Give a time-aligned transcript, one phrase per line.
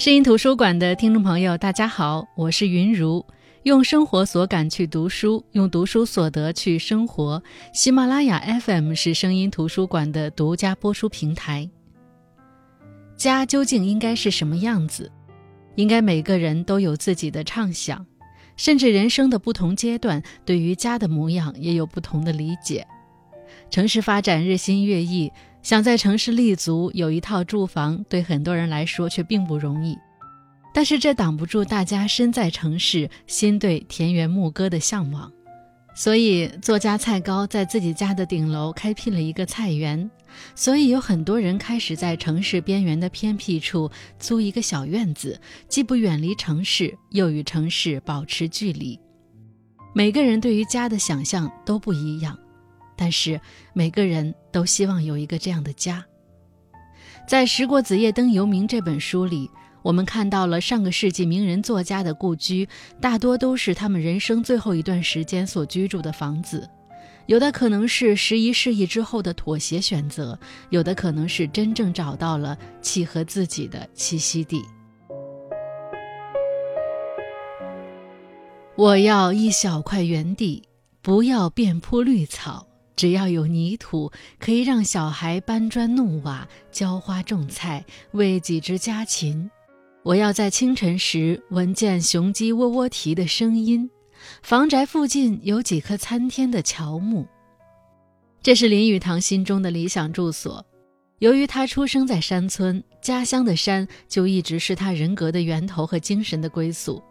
[0.00, 3.22] 声音图书馆的听众朋友，大家好，我是云如。
[3.64, 7.42] 用生活所感去读书，用读书所得去生活。
[7.74, 11.68] 喜马拉雅 FM 是声音图书馆的独家播出平台。
[13.14, 15.12] 家究竟应该是什么样子？
[15.74, 18.06] 应该每个人都有自己的畅想，
[18.56, 22.86] 甚至人生的不同阶段对于家的模样也有不同的理解。
[23.68, 25.30] 城市发展日新月异。
[25.62, 29.96] 想在城市立足，有一套住房，对很多人来说却并不容易。
[30.72, 35.30] 但是这挡不住大家身在城市，心对田园牧歌的向往。
[35.94, 40.08] 所以，作家蔡高在自己家的顶楼开辟了一个菜园。
[40.54, 45.38] 所以，有很多人开始在城市边缘的偏僻处租一个小院子，
[45.68, 48.98] 既不远离城市，又与城市保持距离。
[49.92, 52.38] 每个人对于家的想象都不一样。
[53.00, 53.40] 但是
[53.72, 56.04] 每个人都希望有一个这样的家。
[57.26, 62.68] 在《时过子夜灯犹明》这本书里，我们看到了上个世纪名人作家的故居，
[63.00, 66.68] 大多都是他们人生最后一段时间所居住的房子。
[67.24, 74.62] 有的可能是时移世易之后的妥协选择，有的可能是真正找到了契合自己的栖息地。
[78.76, 80.62] 我要一小块园地，
[81.00, 82.66] 不要遍铺绿草。
[83.00, 89.50] 只要有泥土，可以让小孩搬砖弄瓦、浇花种菜、喂几只家禽。
[90.02, 93.88] 我要在清晨时闻见雄鸡喔喔啼的声音。
[94.42, 97.26] 房宅附近有几棵参天的乔木。
[98.42, 100.62] 这是林语堂心中的理想住所。
[101.20, 107.02] 由于他出生在山村，家乡的山就一直是他人格的源头和精神的归宿，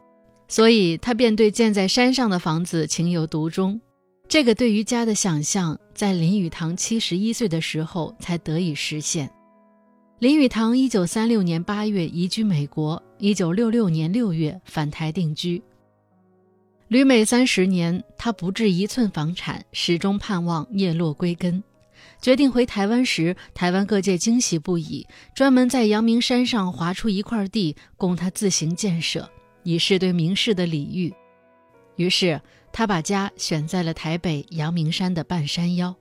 [0.47, 3.81] 所以他便对建在山上的房子情有独钟。
[4.30, 9.27] 这个对于家的想象，在林语堂七十一岁的时候才得以实现。
[10.19, 15.59] 林语堂一九三六年八月移居美国，一九六六年六月返台定居。
[16.90, 21.63] 旅美三十年，他不置一寸房产，始终盼望叶落归根。
[22.22, 29.28] 决定回台湾时，台湾各界惊喜不已，专门在阳明山上划出一块地供他自行建设，
[29.63, 31.11] 以示对名士的礼遇。
[31.96, 32.40] 于是。
[32.79, 35.94] 他把家选在了台北阳明山的半山腰。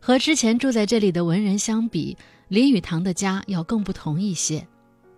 [0.00, 2.18] 和之前住在这里的文人相比，
[2.48, 4.66] 林语堂的家要更不同一些。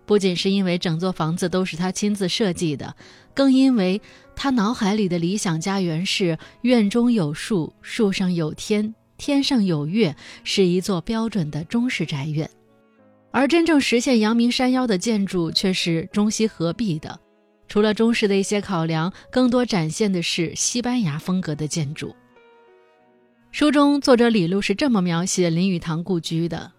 [0.05, 2.95] 不仅是因为整座房子都是他亲自设计的，
[3.33, 3.99] 更因为
[4.35, 12.47] 他脑海里的理想家园是院中有树，树上有天，天上有月，是一座标准的中式宅院。
[13.31, 17.19] 而真正实现阳明山腰的建筑却是中西合璧的。
[17.69, 22.13] 除了中式的一些考量，更多展现的是西班牙风格的建筑。
[23.51, 26.71] 书中作者李路是这么描写林语堂故居的：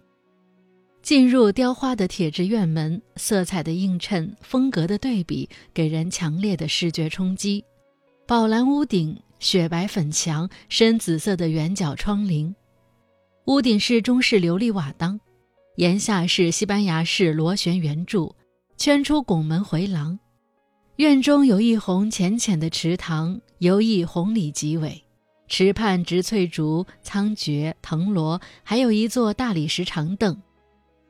[1.01, 7.65] 进入雕花的铁质院门，色彩的映衬，风格的对比，给人强烈的视觉冲击。
[8.27, 12.53] 宝蓝屋顶，雪白粉墙，深紫色的圆角窗棂，
[13.47, 15.21] 屋顶是中式琉璃瓦当，
[15.77, 18.35] 檐下是西班牙式螺旋圆柱，
[18.77, 20.19] 圈出拱门回廊。
[21.01, 25.03] 院中有一泓浅浅的池塘，游弋红李极伟，
[25.49, 30.39] 池畔植翠竹、苍蕨、藤萝，还有一座大理石长凳。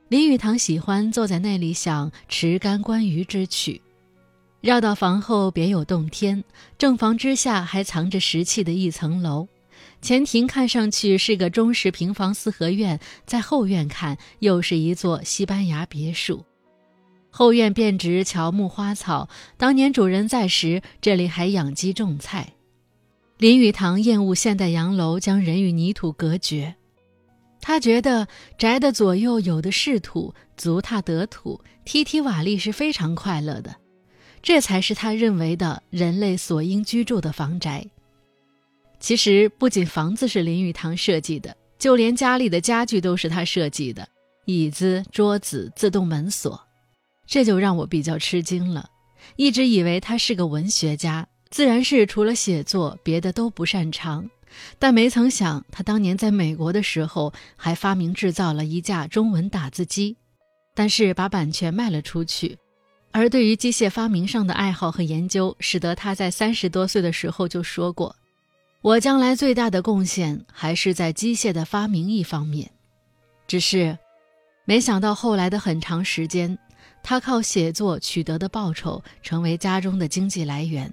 [0.07, 3.83] 林语堂喜欢坐在那里想“池干观鱼”之曲。
[4.61, 6.45] 绕到房后别有洞天，
[6.79, 9.49] 正房之下还藏着石砌的一层楼。
[10.01, 16.45] 前庭看上去是个中式平房四合院，在后院看又是一座西班牙别墅。
[17.31, 22.55] 后院遍植乔木花草，当年主人在时，这里还养鸡种菜。
[23.39, 26.75] 林语堂厌恶现代洋楼将人与泥土隔绝，
[27.61, 33.77] 他觉得宅的左右有的是土，足踏得土，踢踢瓦砾是非常快乐的，
[34.43, 37.87] 这才是他认为的人类所应居住的房宅。
[38.99, 44.07] 其实，不仅房子是林语堂设计的，就连家里的家具都是他设计的：
[44.45, 46.61] 椅子、桌子、自动门锁。
[47.31, 48.91] 这就让我比较吃惊了，
[49.37, 54.29] 一直以为他是个文学家，自然是除了写作别的都不擅长。
[54.81, 60.17] 但没曾想，他当年在美国的时候还发明制造了一架中文打字机，
[60.75, 62.59] 但是把版权卖了出去。
[63.13, 68.17] 而对于机械发明上的爱好和研究，使得他在三十多岁的时候就说过
[68.83, 72.69] ：“我将来最大的贡献还是在机械的发明一方面。”
[73.47, 73.97] 只是，
[74.65, 76.59] 没想到后来的很长时间。
[77.03, 80.93] 他靠写作取得的报酬成为家中的经济来源，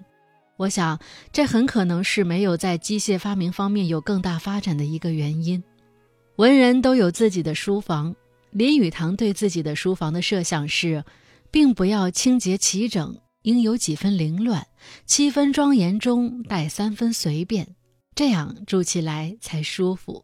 [0.56, 1.00] 我想
[1.32, 5.64] 这很可能是没有在机械发明方面有更大发展的一个原因。
[6.38, 8.16] 文人都有自己的书房，
[8.52, 11.04] 林语堂对自己的书房的设想是：
[11.52, 14.66] 并不要清洁齐整，应有几分凌乱，
[15.06, 17.76] 七分庄严中带三分随便，
[18.16, 20.24] 这样住起来才舒服。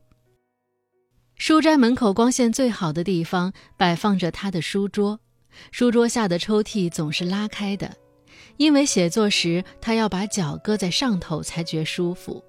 [1.36, 5.20] 书斋门口光线最好的地方，摆放着他的书桌，
[5.72, 7.96] 书桌下的抽屉总是拉开的，
[8.58, 12.44] 因为写作时他要把脚搁在上头才觉舒服。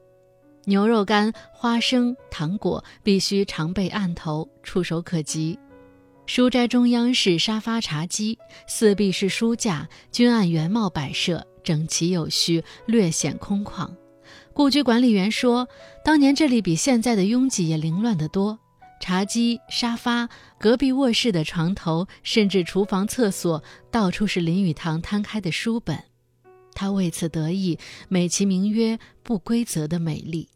[0.67, 5.59] 牛肉干、花生、糖果必须常备案头，触手可及。
[6.27, 13.91] 书斋中央是沙发茶几，四壁是书架，均按原貌摆设，整齐有序，略显空旷。
[14.55, 15.69] 故居管理员说，
[16.03, 18.59] 当年这里比现在的拥挤也凌乱得多。
[19.01, 26.05] 茶几、沙发、隔壁卧室的床头，甚至厨房、厕所，到处是林语堂摊开的书本。
[26.73, 30.49] 他为此得意，美其名曰“不规则的美丽”，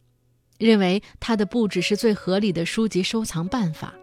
[0.59, 3.95] 认为他的布置是最合理的书籍收藏办法。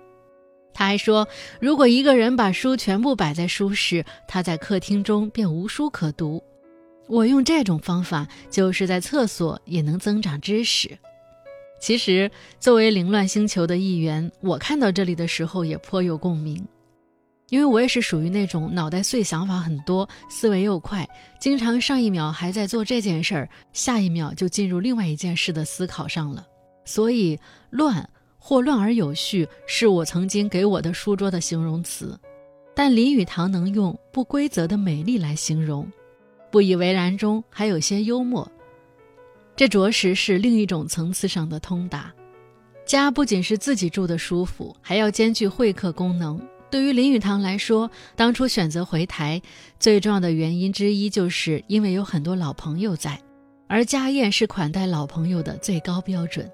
[0.73, 1.27] 他还说，
[1.59, 6.43] 如果一个人把书全部摆在书室，他在客厅中便无书可读。
[7.07, 10.97] 我用这种方法，就是在厕所也能增长知识。
[11.79, 16.65] 其实，作为凌乱星球的一员，我看到这里的时候也颇有共鸣，
[17.49, 21.07] 因为我也是属于那种脑袋碎、想法很多、思维又快，
[21.39, 26.45] 经常上一秒还在做这件事儿，下一秒就进入另外一件事的思考上了。
[26.85, 27.39] 所以，
[27.69, 32.17] 乱或乱而有序是我曾经给我的书桌的形容词，
[32.73, 35.91] 但林语堂能用不规则的美丽来形容，
[36.49, 38.49] 不以为然中还有些幽默。
[39.55, 42.13] 这着实是另一种层次上的通达。
[42.85, 46.39] 家不仅是自己住的舒服，还要兼具会客功能。
[46.69, 49.41] 对于林语堂来说，当初选择回台
[49.79, 53.19] 最重要的原因之一，就是因为有很多老朋友在，
[53.67, 56.51] 而家宴是款待老朋友的最高标准。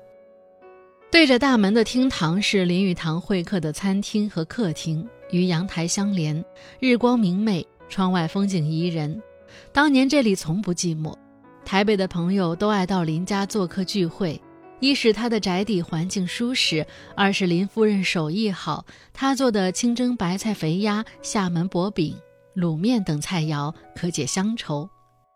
[1.12, 6.46] 对着大门的厅堂是林语堂会客的餐厅和客厅，与阳台相连，
[6.80, 9.22] 日光明媚，窗外风景宜人。
[9.74, 11.14] 当年这里从不寂寞。
[11.72, 14.42] 台北的朋友都爱到林家做客聚会，
[14.82, 16.86] 一是他的宅邸环境舒适，
[17.16, 22.14] 二是林夫人手艺好，他做的清蒸白菜肥鸭、厦门薄饼、
[22.58, 24.90] 卤面等菜肴可解乡愁。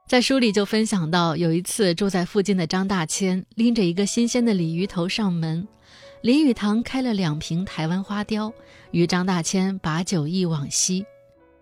[0.10, 5.66] 在书里就分享到，有一次住在附近的张大千拎着一个新鲜的鲤鱼头上门，
[6.22, 8.52] 林语堂开了两瓶台湾花雕，
[8.92, 11.06] 与张大千把酒忆往昔。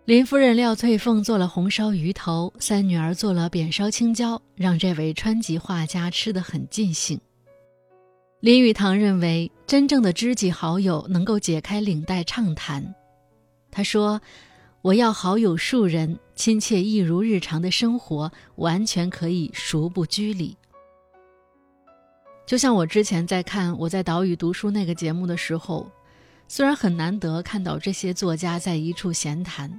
[0.06, 7.18] 林夫人廖翠凤做了红烧鱼头，三女儿做了扁烧青椒，让这位川籍画家吃得很尽兴。
[8.42, 12.94] 林语堂认为，真正的知己好友能够解开领带畅谈。
[13.72, 14.20] 他说
[14.84, 20.58] ：“我要好友数人，亲切一如日常的生活，完全可以熟不拘礼。”
[22.46, 25.90] 就像我之前在看《我在岛屿读书》那个节目的时候，
[26.50, 29.72] 虽然很难得看到这些作家在一处闲谈。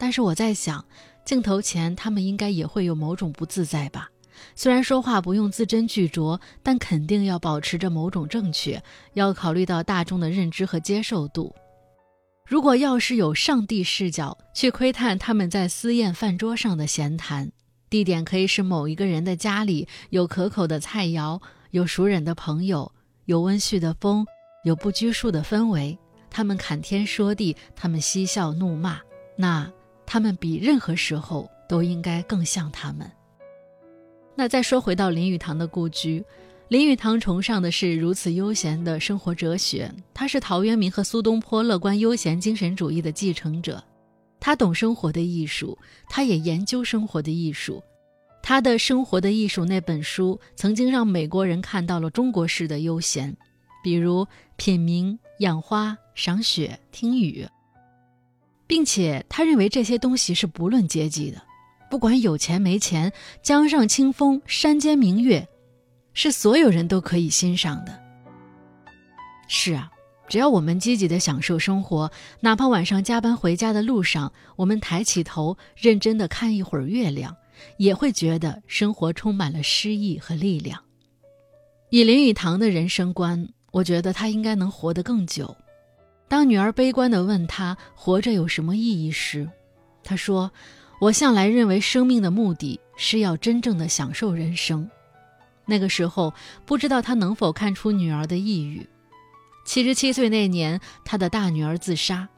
[0.00, 0.82] 但是我在想，
[1.26, 4.08] 镜头前他们应该也会有某种不自在吧？
[4.56, 8.82] 虽然说话不用字斟句酌，但肯定要保持着某种正确，
[9.12, 11.54] 要考虑到大众的认知和接受度。
[12.46, 17.52] 如果要是有上帝视角去窥探他们在私宴饭桌上的闲谈，
[17.90, 21.38] 地点可以是某一个人的家里，有可口的菜肴，
[21.72, 22.90] 有熟人的朋友，
[23.26, 24.24] 有温煦的风，
[24.64, 25.98] 有不拘束的氛围。
[26.30, 28.98] 他们侃天说地，他们嬉笑怒骂，
[29.36, 29.70] 那。
[30.12, 33.08] 他们比任何时候都应该更像他们。
[34.34, 36.24] 那再说回到林语堂的故居，
[36.66, 39.88] 林语堂崇尚的是如此悠闲的生活哲学。
[40.12, 43.80] 他是陶渊明和苏东坡乐观悠闲精神主义的继承者。
[44.40, 47.80] 他懂生活的艺术，他也研究生活的艺术。
[48.42, 53.36] 他的《生活的艺术》那本书曾经让美国人看到了中国式的悠闲，
[53.84, 54.26] 比如
[54.56, 57.46] 品茗、养花、赏雪、听雨。
[58.70, 61.42] 并且他认为这些东西是不论阶级的，
[61.90, 63.12] 不管有钱没钱，
[63.42, 65.48] 江上清风，山间明月，
[66.14, 68.00] 是所有人都可以欣赏的。
[69.48, 69.90] 是啊，
[70.28, 77.36] 只要我们积极的享受生活，哪怕晚上加班回家的路上，我们抬起头认真的看一会儿月亮，
[77.76, 80.80] 也会觉得生活充满了诗意和力量。
[81.90, 85.56] 以林语堂的人生观，我觉得他应该能活得更久。
[86.30, 89.50] 当女儿悲观地问他活着有什么意义时，
[90.04, 90.52] 他说
[91.02, 94.88] ：“我向来认为生命的目的是要真正的享受人生。”
[95.66, 96.32] 那个时候，
[96.64, 98.86] 不知道他能否看出女儿的抑郁。
[99.64, 102.28] 七十七岁那年，他的大女儿自杀，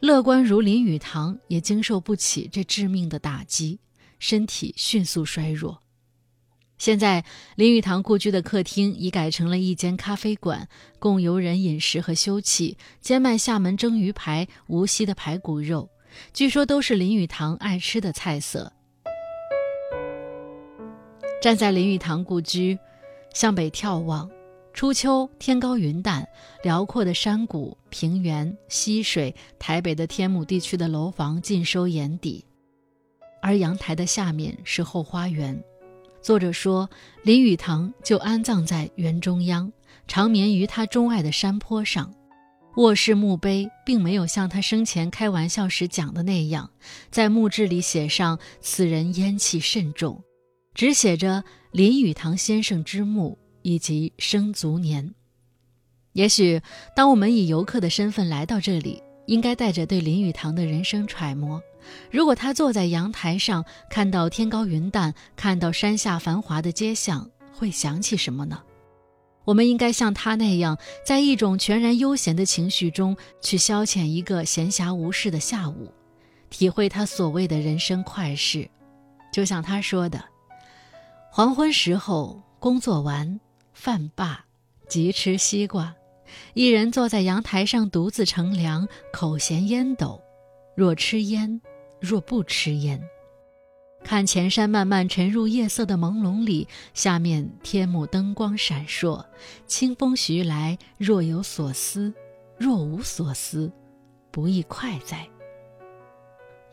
[0.00, 3.78] 乐观如林语堂也经受不起这致命的打击，
[4.18, 5.82] 身体迅速衰弱。
[6.76, 15.88] 现在，林语堂故居的客厅已改成了一间咖啡馆，供游人饮食和休憩，兼卖厦门蒸鱼排、无锡的排骨肉，
[16.32, 18.72] 据说都是林语堂爱吃的菜色。
[21.40, 22.78] 站在林语堂故居，
[23.32, 24.28] 向北眺望，
[24.72, 26.26] 初秋天高云淡，
[26.64, 32.44] 辽阔的山谷、平原、溪水，台北的天母地区的楼房尽收眼底，
[33.40, 35.62] 而阳台的下面是后花园。
[36.24, 36.88] 作者说，
[37.22, 39.70] 林语堂就安葬在园中央，
[40.08, 42.10] 长眠于他钟爱的山坡上。
[42.76, 46.70] 卧室墓碑并没有像他生前开玩笑时讲的那样，
[47.10, 50.24] 在墓志里写上“此人烟气甚重”。
[50.72, 55.14] 只写着林语堂先生之墓以及生卒年。
[56.14, 56.62] 也许，
[56.96, 61.60] 当我们以游客的身份来到这里，应该带着对林语堂的人生揣摩。
[62.10, 68.62] 如果他坐在阳台上，看到天高云淡，看到山下繁华的街巷，会想起什么呢？
[69.44, 75.92] 我们应该像他那样，在一种全然悠闲的情绪中去消遣一个闲暇无事的下午，
[76.48, 78.70] 体会他所谓的人生快事。
[79.32, 80.24] 就像他说的。
[81.30, 83.40] 黄昏时候，工作完，
[83.72, 84.44] 饭罢，
[84.88, 85.94] 即吃西瓜。
[86.54, 90.22] 一人坐在阳台上，独自乘凉，口衔烟斗。
[90.74, 91.60] 若吃烟，
[92.04, 93.02] 若不吃烟，
[94.04, 99.24] 看前山慢慢沉入夜色的朦胧里，下面天幕灯光闪烁，
[99.66, 100.76] 清风徐来。
[100.98, 102.12] 若有所思，
[102.58, 103.72] 若无所思，
[104.30, 105.26] 不亦快哉？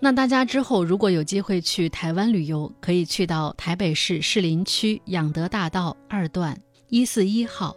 [0.02, 6.60] 那大家之后如果有机会去台湾旅游，可以去到台北市士林区养德大道二段
[6.90, 7.74] 一四一号，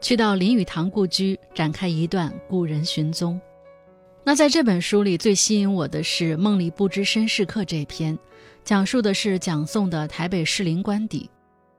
[0.00, 3.40] 去到林语堂故居展开一段故人寻踪。
[4.28, 8.18] 那在这本书里最吸引我的是《梦里不知身是客》这篇，
[8.62, 11.30] 讲述的是蒋宋的台北士林官邸。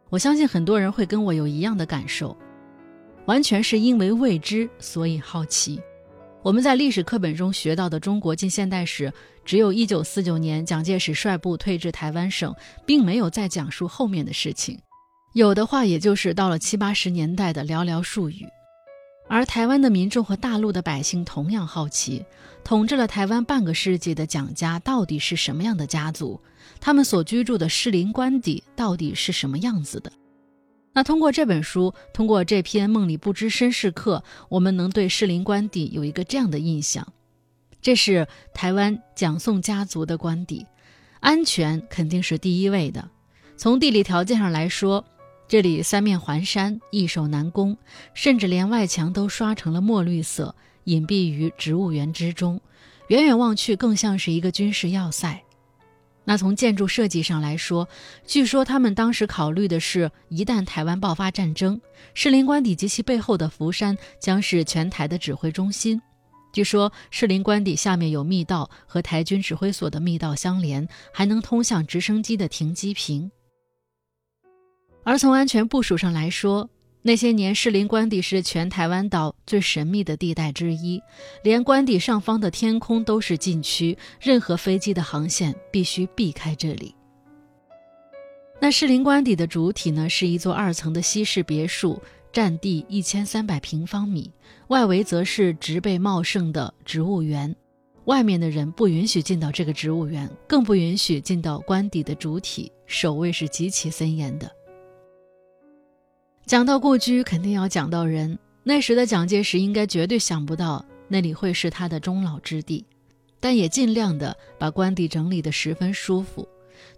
[0.09, 2.35] 我相信很多人会跟我有一样的感受，
[3.27, 5.79] 完全是因为未知所以好奇。
[6.41, 9.13] 我们在历史课本中学到的中国近现代史，
[9.45, 12.51] 只有一九四九年蒋介石率部退至台湾省，
[12.83, 14.75] 并没有再讲述后面的事情。
[15.35, 18.43] 有的话，也就是到了七八十年代的寥寥数语。
[19.29, 22.25] 而台湾的民众和大陆的百姓同样好奇，
[22.63, 26.41] 统治了台湾半个世纪的蒋家到底是什么样的家族？
[26.81, 30.11] 他们所居住的士林官邸到底是什么样子的？
[30.93, 34.17] 那通过这本书，通过这篇《梦里不知身是客》，
[34.49, 37.07] 我们能对士林官邸有一个这样的印象：
[37.81, 40.65] 这是台湾蒋宋家族的官邸，
[41.19, 43.07] 安全肯定是第一位的。
[43.55, 45.05] 从地理条件上来说，
[45.49, 47.75] 这里三面环山，易守难攻，
[48.13, 50.53] 甚至连外墙都刷成了墨绿色，
[50.83, 52.61] 隐蔽于植物园之中，
[53.07, 55.41] 远远望去更像是一个军事要塞。
[56.23, 57.89] 那从建筑设计上来说，
[58.27, 61.81] 据说他们当时考虑的是，一旦台湾爆发战争，
[62.13, 65.99] 士林官邸及其背后的福山将是全台的指挥中心。
[66.53, 73.31] 据说士林官邸下面有密道，和台军指挥所的密道相连，还能通向直升机的停机坪。
[75.09, 76.69] 而从安全部署上来说，
[77.01, 81.01] 那些年，士林官邸是全台湾岛最神秘的地带之一，
[81.41, 86.93] 连官邸上方的天空都是禁区，任何飞机的航线必须避开这里。
[88.59, 91.99] 那士林官邸的主体呢，是一座二层的西式别墅，
[92.31, 94.31] 占地一千三百平方米，
[94.67, 97.55] 外围则是植被茂盛的植物园，
[98.05, 104.58] 外面的人不允许进到这个植物园，更不允许进到官邸的主体，守卫是极其森严的。
[106.49, 108.39] 讲到故居，肯定要讲到人。
[108.63, 112.83] 那时的蒋介石应该绝对想不到那里会是他的终老之地，
[113.39, 116.49] 但也尽量的把官邸整理得十分舒服。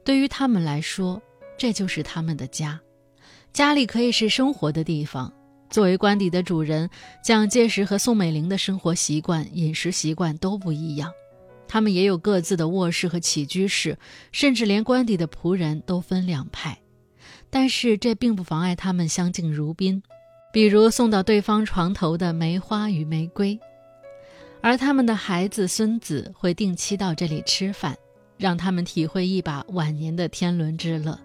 [0.05, 1.22] 对于他们来说，
[1.58, 2.79] 这就是他们的家。
[3.51, 5.29] 家里可以是生活的地方。
[5.70, 6.89] 作为官邸的主人，
[7.22, 11.12] 蒋介石和宋美龄的生活习惯、饮食习惯都不一样。
[11.67, 14.00] 他们也有各自的卧室和起居室，
[14.31, 16.81] 甚至连官邸的仆人都分两派。
[17.53, 20.01] 但是这并不妨碍他们相敬如宾，
[20.53, 23.60] 比如送到对方床头的梅花与玫瑰，
[24.62, 27.93] 而他们的孩子孙子会定期到这里吃饭，
[28.38, 31.20] 让他们体会一把晚年的天伦之乐。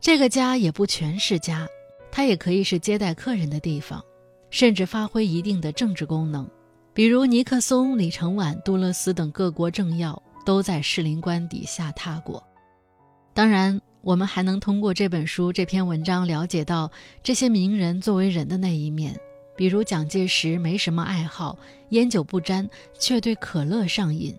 [0.00, 1.66] 这个家也不全是家，
[2.12, 4.04] 它也可以是接待客人的地方，
[4.50, 6.46] 甚至发挥一定的政治功能，
[6.92, 12.46] 比如尼克松、李承晚、杜勒斯等各国政要都在士林官邸下榻过。
[13.32, 13.80] 当然。
[14.04, 16.92] 我们还能通过这本书这篇文章了解到
[17.22, 19.18] 这些名人作为人的那一面，
[19.56, 21.58] 比如蒋介石没什么爱好，
[21.88, 22.68] 烟酒不沾，
[22.98, 24.34] 却对可乐上瘾；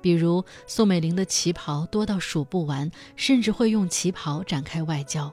[0.00, 5.32] 比如宋美龄的旗袍多到数不完，甚至会用旗袍展开外交。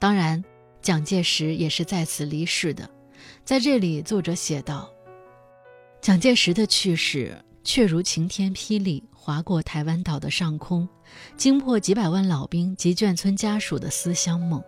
[0.00, 0.44] 当然，
[0.82, 2.90] 蒋介石也是在此离世的。
[3.44, 4.90] 在这里，作者写道：
[6.00, 7.38] 蒋介石的去世。
[7.68, 10.88] 却如晴天霹雳，划过台湾岛的上空，
[11.36, 14.64] 惊破几百万老兵及眷村家属的思乡梦。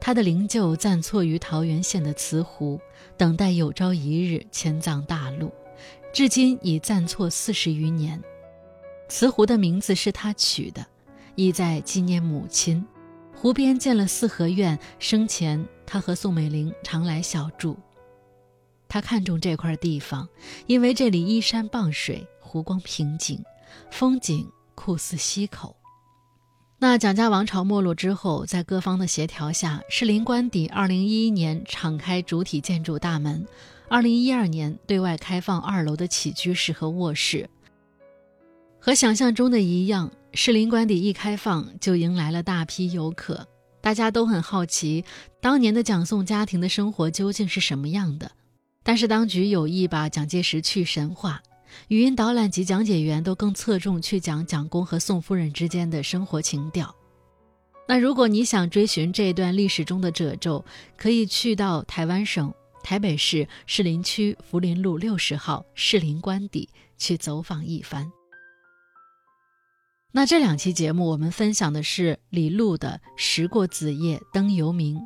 [0.00, 2.80] 他的灵柩暂错于桃源县的慈湖，
[3.16, 5.52] 等待有朝一日迁葬大陆，
[6.12, 8.20] 至今已暂错四十余年。
[9.08, 10.84] 慈湖的名字是他取的，
[11.36, 12.84] 意在纪念母亲。
[13.32, 17.78] 湖边建了四合院，生前他和宋美龄常来小住。
[18.92, 20.28] 他看中这块地方，
[20.66, 23.40] 因为这里依山傍水，湖光平静，
[23.92, 25.76] 风景酷似溪口。
[26.80, 33.46] 那蒋家王朝没落之后，在各方的协调下，士林官邸2011年敞开主体建筑大门
[33.88, 37.48] ，2012年对外开放二楼的起居室和卧室。
[38.80, 43.46] 和想象中的一样，士林官邸一开放就迎来了大批游客，
[43.80, 45.04] 大家都很好奇
[45.40, 48.32] 当年的蒋宋家庭的生活究竟是什么样的。
[48.82, 51.42] 但是当局有意把蒋介石去神话，
[51.88, 56.94] 语音导览及讲解员都更侧重去讲蒋公和宋夫人之间的生活情调。
[57.88, 60.64] 那如果你想追寻这段历史中的褶皱，
[60.96, 68.10] 可以去到台湾省台北市士林区福林路六十号士林官邸去走访一番。
[70.12, 74.96] 那这两期节目我们分享的是李路的《时过子夜灯犹明》。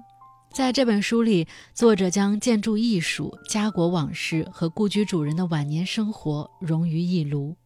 [0.54, 7.56] 在这本书里，作者将建筑艺术、家国往事和故居主人的晚年生活融于一炉，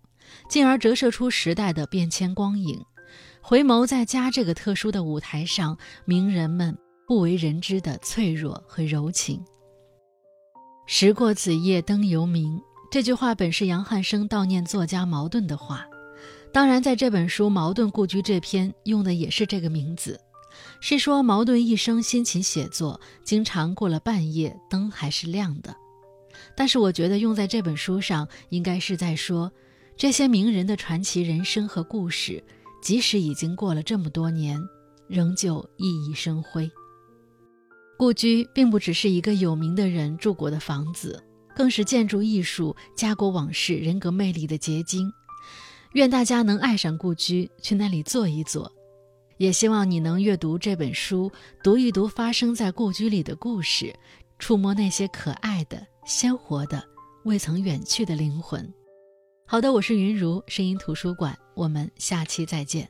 [0.49, 2.83] 进而折射出时代的变迁光影。
[3.43, 5.77] 回眸在家这个特殊的舞台上，
[6.07, 9.45] 名人们不为人知的脆弱和柔情。
[10.87, 12.59] 时过子夜灯犹明，
[12.91, 15.87] 这句话本是杨汉生悼念作家茅盾的话，
[16.55, 20.19] 当然，在这本书《茅盾故居》这篇用的也是这个名字。
[20.81, 25.75] 是说茅盾一生辛勤写作，经常过了半夜，灯还是亮的。
[26.57, 29.51] 但是我觉得用在这本书上，应该是在说
[29.97, 32.43] 这些名人的传奇人生和故事，
[32.81, 34.61] 即使已经过了这么多年，
[35.09, 36.71] 仍旧熠熠生辉。
[37.97, 41.21] 故居并不只是一个有名的人住过的房子，
[41.57, 45.13] 更是建筑艺术、家国往事、人格魅力的结晶。
[45.95, 48.71] 愿大家能爱上故居，去那里坐一坐。
[49.39, 53.95] 也希望你能阅读这本书，读一读发生在故居里的故事，
[54.39, 56.83] 触摸那些可爱的、鲜活的、
[57.25, 58.73] 未曾远去的灵魂。
[59.47, 62.89] 好的，我是云如声音图书馆，我们下期再见。